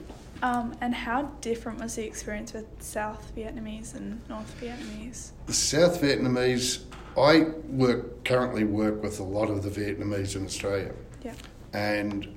Um, 0.44 0.76
and 0.82 0.92
how 0.96 1.32
different 1.42 1.80
was 1.80 1.94
the 1.94 2.04
experience 2.04 2.54
with 2.54 2.66
South 2.80 3.32
Vietnamese 3.36 3.94
and 3.94 4.20
North 4.28 4.60
Vietnamese? 4.60 5.30
The 5.46 5.54
South 5.54 6.02
Vietnamese, 6.02 6.82
I 7.16 7.42
work 7.68 8.26
currently 8.26 8.64
work 8.64 9.04
with 9.04 9.20
a 9.20 9.24
lot 9.24 9.52
of 9.52 9.62
the 9.62 9.70
Vietnamese 9.70 10.36
in 10.36 10.44
Australia, 10.46 10.94
Yeah. 11.24 11.34
and 11.74 12.28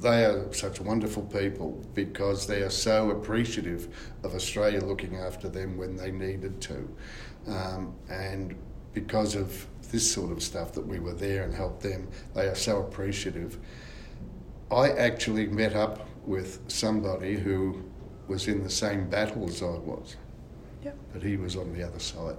they 0.00 0.24
are 0.24 0.52
such 0.52 0.80
wonderful 0.80 1.22
people 1.22 1.80
because 1.94 2.48
they 2.48 2.62
are 2.62 2.70
so 2.70 3.10
appreciative 3.12 3.86
of 4.24 4.34
Australia 4.34 4.80
looking 4.84 5.14
after 5.16 5.48
them 5.48 5.76
when 5.76 5.94
they 5.94 6.10
needed 6.10 6.60
to, 6.62 6.88
um, 7.46 7.94
and 8.10 8.56
because 8.92 9.36
of 9.36 9.68
this 9.92 10.10
sort 10.12 10.32
of 10.32 10.42
stuff 10.42 10.72
that 10.72 10.84
we 10.84 10.98
were 10.98 11.14
there 11.14 11.44
and 11.44 11.54
helped 11.54 11.82
them, 11.82 12.08
they 12.34 12.48
are 12.48 12.56
so 12.56 12.80
appreciative. 12.80 13.56
I 14.72 14.90
actually 14.90 15.46
met 15.46 15.74
up 15.74 16.06
with 16.26 16.60
somebody 16.68 17.34
who 17.36 17.82
was 18.28 18.48
in 18.48 18.62
the 18.62 18.70
same 18.70 19.08
battle 19.10 19.48
as 19.48 19.62
I 19.62 19.66
was, 19.66 20.16
Yep. 20.82 20.96
but 21.12 21.22
he 21.22 21.36
was 21.36 21.56
on 21.56 21.72
the 21.72 21.82
other 21.86 21.98
side. 21.98 22.36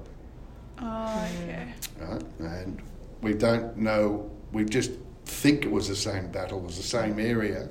Oh, 0.79 1.27
okay. 1.43 1.73
right? 1.99 2.23
And 2.39 2.81
we 3.21 3.33
don't 3.33 3.77
know, 3.77 4.31
we 4.51 4.65
just 4.65 4.91
think 5.25 5.65
it 5.65 5.71
was 5.71 5.87
the 5.87 5.95
same 5.95 6.31
battle, 6.31 6.59
it 6.59 6.63
was 6.65 6.77
the 6.77 6.83
same 6.83 7.19
area, 7.19 7.69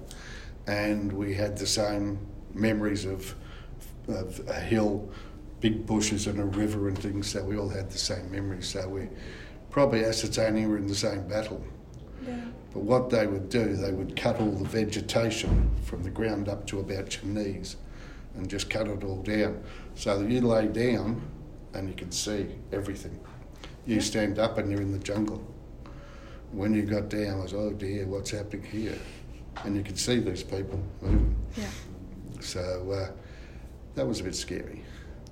and 0.66 1.12
we 1.12 1.35
had 1.35 1.59
the 1.59 1.66
same 1.66 2.19
memories 2.54 3.04
of, 3.04 3.35
of 4.09 4.40
a 4.49 4.61
hill, 4.61 5.11
big 5.61 5.85
bushes, 5.87 6.26
and 6.28 6.38
a 6.38 6.45
river 6.45 6.88
and 6.88 6.97
things, 6.99 7.28
so 7.31 7.42
we 7.45 7.57
all 7.57 7.69
had 7.69 7.90
the 7.90 7.99
same 7.99 8.31
memories. 8.31 8.69
So 8.69 8.88
we're 8.88 9.11
probably 9.71 10.04
ascertaining 10.04 10.69
we're 10.69 10.76
in 10.78 10.87
the 10.87 10.95
same 10.95 11.26
battle. 11.26 11.62
Yeah. 12.26 12.37
But 12.73 12.83
what 12.83 13.11
they 13.11 13.26
would 13.26 13.49
do, 13.49 13.75
they 13.76 13.93
would 13.93 14.17
cut 14.17 14.41
all 14.41 14.50
the 14.52 14.64
vegetation 14.69 15.71
from 15.85 16.02
the 16.02 16.11
ground 16.11 16.49
up 16.49 16.67
to 16.69 16.81
about 16.81 17.17
your 17.23 17.33
knees 17.33 17.76
and 18.37 18.49
just 18.49 18.71
cut 18.71 18.87
it 18.88 19.05
all 19.05 19.23
down. 19.23 19.62
So 19.95 20.21
you 20.23 20.41
lay 20.41 20.67
down 20.69 21.21
and 21.75 21.88
you 21.88 21.95
can 21.95 22.11
see 22.11 22.47
everything. 22.73 23.19
You 23.87 23.97
Yeah. 23.97 24.00
stand 24.02 24.38
up 24.38 24.59
and 24.59 24.71
you're 24.71 24.81
in 24.81 24.93
the 24.93 24.99
jungle. 24.99 25.43
When 26.52 26.73
you 26.75 26.83
got 26.83 27.09
down, 27.09 27.41
I 27.41 27.43
was, 27.43 27.55
oh 27.55 27.71
dear, 27.73 28.07
what's 28.07 28.31
happening 28.31 28.64
here? 28.64 28.99
And 29.64 29.76
you 29.76 29.83
could 29.83 29.99
see 29.99 30.19
these 30.21 30.43
people 30.43 30.81
moving. 31.00 31.35
Yeah. 31.57 31.69
So 32.41 32.91
uh, 32.91 33.11
that 33.95 34.07
was 34.07 34.21
a 34.21 34.25
bit 34.25 34.35
scary. 34.35 34.83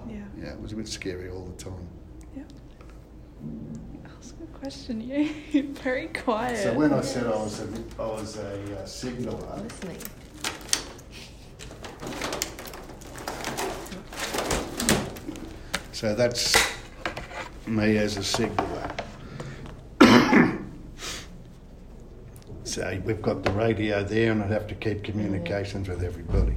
Yeah. 0.09 0.17
Yeah, 0.39 0.53
it 0.53 0.61
was 0.61 0.73
a 0.73 0.77
bit 0.77 0.89
scary 0.89 1.31
all 1.31 1.45
the 1.45 1.65
time. 1.65 1.89
Yeah. 2.37 2.43
Ask 4.21 4.35
a 4.35 4.39
good 4.39 4.53
question, 4.53 5.00
you. 5.53 5.73
Very 5.83 6.09
quiet. 6.09 6.62
So 6.62 6.75
when 6.75 6.93
I 6.93 7.00
said 7.00 7.27
I 7.27 7.31
was 7.31 7.61
a, 7.61 7.69
I 7.99 8.07
was 8.07 8.37
a 8.37 8.79
uh, 8.79 8.85
signaller, 8.85 9.62
Listening. 9.62 9.97
So 15.93 16.15
that's 16.15 16.57
me 17.67 17.97
as 17.97 18.17
a 18.19 18.25
signaller. 18.25 18.91
so 22.65 23.00
we've 23.05 23.23
got 23.23 23.43
the 23.43 23.53
radio 23.53 24.05
there, 24.05 24.33
and 24.33 24.43
I'd 24.43 24.50
have 24.50 24.67
to 24.69 24.75
keep 24.75 25.03
communications 25.03 25.89
with 25.89 26.03
everybody. 26.03 26.57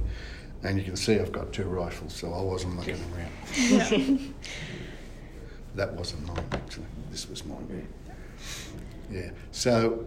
And 0.62 0.78
you 0.78 0.84
can 0.84 0.96
see 0.96 1.18
I've 1.18 1.32
got 1.32 1.52
two 1.52 1.64
rifles, 1.64 2.14
so 2.14 2.32
I 2.32 2.42
wasn't 2.42 2.74
mucking 2.74 3.00
around. 3.60 4.34
That 5.74 5.92
wasn't 5.94 6.26
mine, 6.26 6.44
actually. 6.52 6.86
This 7.10 7.28
was 7.28 7.44
mine. 7.44 7.88
Yeah. 9.10 9.30
So 9.50 10.06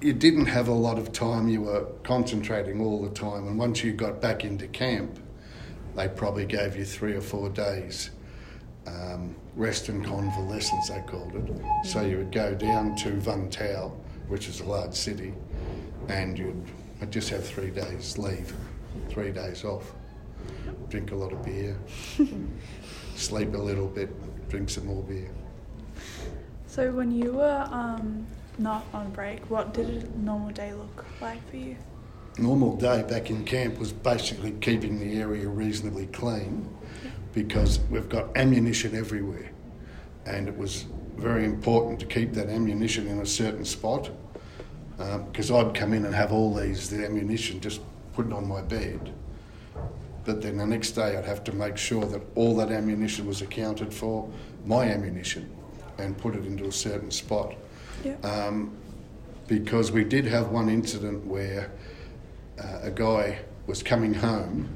you 0.00 0.12
didn't 0.12 0.46
have 0.46 0.68
a 0.68 0.72
lot 0.72 0.98
of 0.98 1.12
time. 1.12 1.48
You 1.48 1.62
were 1.62 1.86
concentrating 2.04 2.80
all 2.80 3.02
the 3.02 3.10
time. 3.10 3.46
And 3.48 3.58
once 3.58 3.84
you 3.84 3.92
got 3.92 4.20
back 4.20 4.44
into 4.44 4.66
camp, 4.68 5.18
they 5.94 6.08
probably 6.08 6.46
gave 6.46 6.76
you 6.76 6.84
three 6.84 7.14
or 7.14 7.20
four 7.20 7.48
days 7.48 8.10
um, 8.88 9.34
rest 9.56 9.88
and 9.88 10.04
convalescence, 10.04 10.88
they 10.88 11.02
called 11.06 11.34
it. 11.34 11.86
So 11.86 12.00
you 12.00 12.18
would 12.18 12.32
go 12.32 12.54
down 12.54 12.96
to 12.96 13.10
Vung 13.10 13.50
Tau, 13.50 13.92
which 14.28 14.48
is 14.48 14.60
a 14.60 14.64
large 14.64 14.94
city, 14.94 15.34
and 16.08 16.38
you'd 16.38 16.64
just 17.10 17.28
have 17.30 17.44
three 17.46 17.70
days 17.70 18.18
leave, 18.18 18.54
three 19.08 19.30
days 19.30 19.64
off. 19.64 19.92
Drink 20.88 21.12
a 21.12 21.16
lot 21.16 21.32
of 21.32 21.44
beer, 21.44 21.76
sleep 23.14 23.54
a 23.54 23.58
little 23.58 23.88
bit, 23.88 24.08
drink 24.48 24.70
some 24.70 24.86
more 24.86 25.02
beer. 25.02 25.30
So 26.66 26.90
when 26.92 27.10
you 27.10 27.32
were 27.32 27.68
um, 27.70 28.26
not 28.58 28.86
on 28.94 29.10
break, 29.10 29.50
what 29.50 29.74
did 29.74 29.88
a 29.88 30.18
normal 30.18 30.50
day 30.50 30.72
look 30.72 31.04
like 31.20 31.46
for 31.50 31.56
you? 31.56 31.76
normal 32.38 32.76
day 32.76 33.02
back 33.02 33.30
in 33.30 33.44
camp 33.44 33.78
was 33.78 33.92
basically 33.92 34.52
keeping 34.60 34.98
the 34.98 35.20
area 35.20 35.48
reasonably 35.48 36.06
clean 36.06 36.68
because 37.34 37.80
we've 37.90 38.08
got 38.08 38.36
ammunition 38.36 38.94
everywhere 38.94 39.50
and 40.26 40.48
it 40.48 40.56
was 40.56 40.86
very 41.16 41.44
important 41.44 41.98
to 41.98 42.06
keep 42.06 42.32
that 42.32 42.48
ammunition 42.48 43.08
in 43.08 43.20
a 43.20 43.26
certain 43.26 43.64
spot 43.64 44.10
because 45.26 45.50
I'd 45.50 45.74
come 45.74 45.92
in 45.92 46.04
and 46.04 46.14
have 46.14 46.32
all 46.32 46.54
these 46.54 46.88
the 46.90 47.04
ammunition 47.04 47.60
just 47.60 47.80
put 48.12 48.26
it 48.26 48.32
on 48.32 48.46
my 48.46 48.62
bed 48.62 49.12
but 50.28 50.42
then 50.42 50.58
the 50.58 50.66
next 50.66 50.90
day 50.90 51.16
I'd 51.16 51.24
have 51.24 51.42
to 51.44 51.54
make 51.54 51.78
sure 51.78 52.04
that 52.04 52.20
all 52.34 52.54
that 52.56 52.70
ammunition 52.70 53.26
was 53.26 53.40
accounted 53.40 53.94
for 53.94 54.28
my 54.66 54.84
ammunition 54.84 55.50
and 55.96 56.18
put 56.18 56.36
it 56.36 56.44
into 56.44 56.66
a 56.66 56.72
certain 56.72 57.10
spot 57.10 57.54
Yeah. 58.04 58.16
um, 58.20 58.76
because 59.46 59.90
we 59.90 60.04
did 60.04 60.26
have 60.26 60.50
one 60.50 60.68
incident 60.68 61.24
where 61.26 61.72
uh, 62.62 62.80
a 62.82 62.90
guy 62.90 63.38
was 63.66 63.82
coming 63.82 64.12
home 64.12 64.68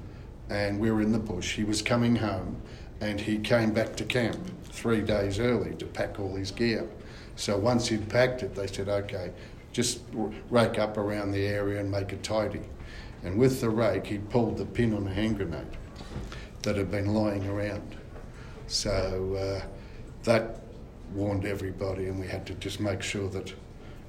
and 0.49 0.81
we 0.81 0.91
were 0.91 1.03
in 1.03 1.13
the 1.13 1.19
bush. 1.19 1.55
He 1.55 1.65
was 1.65 1.83
coming 1.83 2.17
home 2.17 2.57
and 3.03 3.21
he 3.21 3.37
came 3.39 3.75
back 3.75 3.95
to 3.97 4.05
camp 4.05 4.39
three 4.71 5.03
days 5.03 5.39
early 5.39 5.75
to 5.75 5.85
pack 5.85 6.19
all 6.19 6.35
his 6.35 6.51
gear. 6.51 6.89
So 7.37 7.59
once 7.59 7.89
he'd 7.89 8.09
packed 8.09 8.43
it, 8.43 8.55
they 8.55 8.69
said, 8.69 8.89
okay, 8.89 9.33
just 9.71 10.01
rake 10.49 10.79
up 10.79 10.97
around 10.97 11.33
the 11.33 11.47
area 11.47 11.79
and 11.79 11.91
make 11.91 12.11
it 12.15 12.23
tidy. 12.23 12.63
And 13.25 13.39
with 13.39 13.61
the 13.61 13.71
rake, 13.71 14.07
he 14.07 14.19
pulled 14.19 14.59
the 14.59 14.67
pin 14.67 14.95
on 14.95 15.07
a 15.07 15.13
hand 15.13 15.37
grenade 15.37 15.67
that 16.63 16.77
had 16.77 16.91
been 16.91 17.15
lying 17.15 17.47
around. 17.49 17.97
So 18.67 19.35
uh, 19.63 19.67
that 20.25 20.61
warned 21.15 21.45
everybody, 21.45 22.07
and 22.07 22.19
we 22.19 22.27
had 22.27 22.47
to 22.47 22.55
just 22.55 22.81
make 22.81 23.03
sure 23.03 23.29
that 23.29 23.53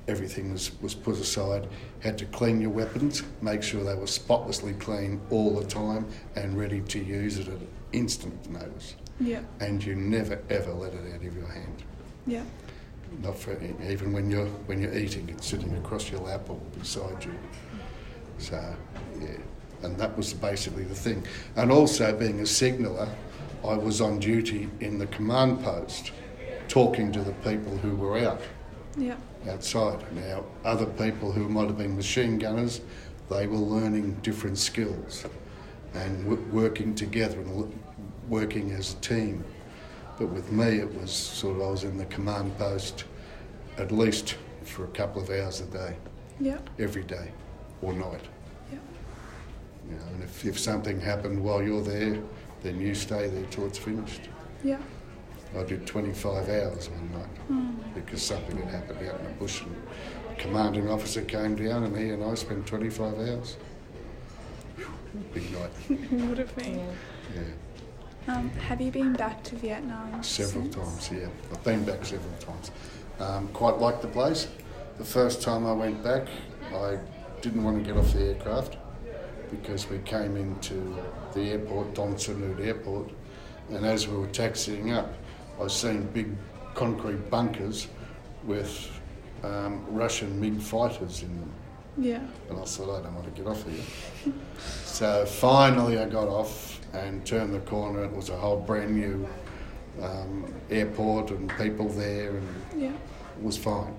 everything 0.07 0.51
was, 0.51 0.71
was 0.81 0.95
put 0.95 1.15
aside. 1.15 1.67
Had 1.99 2.17
to 2.19 2.25
clean 2.25 2.61
your 2.61 2.69
weapons, 2.69 3.23
make 3.41 3.63
sure 3.63 3.83
they 3.83 3.95
were 3.95 4.07
spotlessly 4.07 4.73
clean 4.73 5.21
all 5.29 5.59
the 5.59 5.65
time 5.65 6.05
and 6.35 6.57
ready 6.57 6.81
to 6.81 6.99
use 6.99 7.37
it 7.37 7.47
at 7.47 7.59
instant 7.91 8.49
notice. 8.49 8.95
Yeah. 9.19 9.41
And 9.59 9.83
you 9.83 9.95
never 9.95 10.41
ever 10.49 10.73
let 10.73 10.93
it 10.93 11.13
out 11.13 11.23
of 11.23 11.35
your 11.35 11.47
hand. 11.47 11.83
Yeah. 12.25 12.43
Not 13.21 13.37
for 13.37 13.57
even 13.87 14.11
when 14.11 14.29
you're 14.31 14.47
when 14.65 14.81
you're 14.81 14.97
eating, 14.97 15.29
it's 15.29 15.47
sitting 15.47 15.75
across 15.77 16.09
your 16.09 16.21
lap 16.21 16.49
or 16.49 16.59
beside 16.79 17.23
you. 17.23 17.33
So 18.37 18.61
yeah, 19.19 19.37
and 19.83 19.97
that 19.97 20.15
was 20.17 20.33
basically 20.33 20.83
the 20.83 20.95
thing. 20.95 21.25
And 21.55 21.71
also 21.71 22.15
being 22.17 22.39
a 22.39 22.45
signaller, 22.45 23.09
I 23.65 23.75
was 23.75 24.01
on 24.01 24.19
duty 24.19 24.69
in 24.79 24.97
the 24.97 25.07
command 25.07 25.63
post, 25.63 26.11
talking 26.67 27.11
to 27.13 27.21
the 27.21 27.33
people 27.49 27.77
who 27.77 27.95
were 27.95 28.17
out 28.17 28.41
Yeah. 28.97 29.15
outside. 29.49 30.03
Now, 30.15 30.43
other 30.65 30.85
people 30.85 31.31
who 31.31 31.47
might 31.49 31.67
have 31.67 31.77
been 31.77 31.95
machine 31.95 32.37
gunners, 32.37 32.81
they 33.29 33.47
were 33.47 33.57
learning 33.57 34.17
different 34.21 34.57
skills 34.57 35.25
and 35.93 36.23
w- 36.29 36.43
working 36.51 36.93
together 36.95 37.39
and 37.39 37.49
l- 37.49 37.71
working 38.29 38.71
as 38.71 38.93
a 38.93 38.97
team. 38.97 39.43
But 40.19 40.27
with 40.27 40.51
me, 40.51 40.79
it 40.79 40.93
was 40.99 41.11
sort 41.11 41.55
of 41.57 41.61
I 41.63 41.71
was 41.71 41.83
in 41.83 41.97
the 41.97 42.05
command 42.05 42.57
post 42.57 43.05
at 43.77 43.91
least 43.91 44.35
for 44.63 44.83
a 44.85 44.87
couple 44.89 45.21
of 45.21 45.29
hours 45.29 45.61
a 45.61 45.65
day, 45.65 45.95
Yeah. 46.39 46.59
every 46.79 47.03
day 47.03 47.31
or 47.83 47.93
night. 47.93 48.21
Yeah. 48.71 48.79
You 49.89 49.95
know, 49.97 50.03
and 50.13 50.23
if, 50.23 50.45
if 50.45 50.57
something 50.59 50.99
happened 50.99 51.43
while 51.43 51.61
you're 51.61 51.83
there, 51.83 52.17
then 52.63 52.79
you 52.79 52.95
stay 52.95 53.27
there 53.27 53.45
till 53.51 53.65
it's 53.67 53.77
finished. 53.77 54.29
Yeah. 54.63 54.79
I 55.57 55.63
did 55.63 55.85
25 55.85 56.49
hours 56.49 56.89
one 56.89 57.11
night 57.11 57.27
Mm. 57.51 57.75
because 57.93 58.23
something 58.23 58.57
had 58.57 58.69
happened 58.69 59.07
out 59.07 59.19
in 59.19 59.25
the 59.25 59.31
bush 59.33 59.61
and 59.61 59.75
the 60.29 60.35
commanding 60.41 60.89
officer 60.89 61.21
came 61.21 61.55
down 61.55 61.83
and 61.83 61.95
he 61.97 62.09
and 62.09 62.23
I 62.23 62.33
spent 62.35 62.65
25 62.65 63.13
hours. 63.15 63.57
Big 65.33 65.51
night, 65.51 65.71
Would 66.11 66.37
have 66.39 66.55
been. 66.55 66.87
Yeah. 67.35 68.33
Um, 68.33 68.49
have 68.51 68.79
you 68.81 68.89
been 68.91 69.13
back 69.13 69.43
to 69.43 69.55
Vietnam? 69.57 70.23
Several 70.23 70.63
since? 70.63 70.75
times, 70.75 71.11
yeah. 71.11 71.27
I've 71.51 71.63
been 71.63 71.83
back 71.83 72.03
several 72.05 72.33
times. 72.39 72.71
Um, 73.19 73.47
quite 73.49 73.77
liked 73.77 74.01
the 74.01 74.07
place. 74.07 74.47
The 74.97 75.03
first 75.03 75.41
time 75.43 75.67
I 75.67 75.73
went 75.73 76.03
back, 76.03 76.27
I 76.73 76.97
didn't 77.43 77.63
want 77.65 77.77
to 77.77 77.83
get 77.83 77.99
off 77.99 78.13
the 78.13 78.21
aircraft 78.21 78.77
because 79.51 79.89
we 79.89 79.97
came 79.99 80.37
into 80.37 80.95
the 81.33 81.41
airport, 81.51 81.93
Tan 81.93 82.17
Son 82.17 82.35
Nhut 82.41 82.65
Airport, 82.65 83.09
and 83.69 83.85
as 83.85 84.07
we 84.07 84.15
were 84.17 84.27
taxiing 84.27 84.93
up, 84.93 85.13
I 85.61 85.67
seen 85.67 86.03
big 86.13 86.29
concrete 86.73 87.29
bunkers 87.29 87.87
with 88.45 88.89
um, 89.43 89.85
Russian 89.89 90.39
MiG 90.39 90.61
fighters 90.61 91.21
in 91.21 91.37
them. 91.37 91.51
Yeah. 91.97 92.21
And 92.49 92.59
I 92.59 92.63
thought, 92.63 92.99
I 92.99 93.03
don't 93.03 93.13
want 93.13 93.35
to 93.35 93.41
get 93.41 93.45
off 93.45 93.63
here. 93.67 94.33
so 94.65 95.25
finally, 95.25 95.99
I 95.99 96.05
got 96.07 96.29
off 96.29 96.79
and 96.93 97.25
turned 97.25 97.53
the 97.53 97.59
corner. 97.59 98.05
It 98.05 98.15
was 98.15 98.29
a 98.29 98.37
whole 98.37 98.59
brand 98.61 98.95
new 98.95 99.27
um, 100.01 100.45
airport 100.71 101.31
and 101.31 101.51
people 101.57 101.89
there, 101.89 102.37
and 102.37 102.47
Yeah. 102.77 102.93
it 103.37 103.43
was 103.43 103.57
fine. 103.57 103.93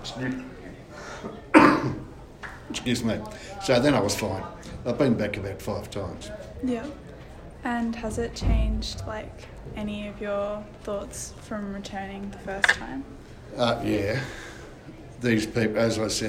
Excuse 2.70 3.04
me. 3.04 3.18
So 3.62 3.80
then 3.80 3.94
I 3.94 4.00
was 4.00 4.14
fine. 4.14 4.42
I've 4.86 4.98
been 4.98 5.14
back 5.14 5.36
about 5.36 5.60
five 5.60 5.90
times. 5.90 6.30
Yeah. 6.64 6.86
And 7.64 7.94
has 7.96 8.18
it 8.18 8.34
changed 8.34 9.02
like 9.06 9.46
any 9.76 10.08
of 10.08 10.20
your 10.20 10.64
thoughts 10.82 11.34
from 11.42 11.74
returning 11.74 12.30
the 12.30 12.38
first 12.38 12.68
time? 12.68 13.04
Uh, 13.56 13.80
yeah. 13.84 14.20
These 15.20 15.46
people, 15.46 15.78
as 15.78 15.98
I 15.98 16.08
said, 16.08 16.28